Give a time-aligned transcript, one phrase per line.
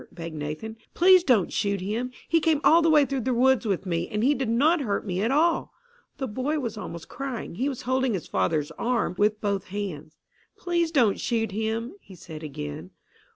[0.11, 0.77] begged Nathan.
[0.95, 2.09] "Please don't shoot him.
[2.27, 5.05] He came all the way through the woods with me, and he did not hurt
[5.05, 5.73] me at all."
[6.17, 7.53] The boy was almost crying.
[7.53, 10.17] He was holding his father's arm with both hands.
[10.57, 12.89] "Please don't shoot him!" he said again.